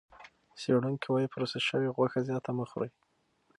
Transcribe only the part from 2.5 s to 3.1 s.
مه خورئ.